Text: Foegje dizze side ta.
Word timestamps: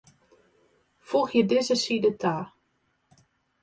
Foegje 1.09 1.43
dizze 1.53 1.77
side 1.85 2.11
ta. 2.21 2.35